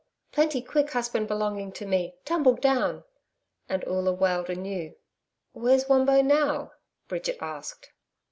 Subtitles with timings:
[0.31, 3.03] Plenty quick husband belonging to me TUMBLE DOWN.'
[3.69, 4.95] And Oola wailed anew.
[5.53, 6.73] 'Where's Wombo now?'
[7.07, 7.91] Bridget asked.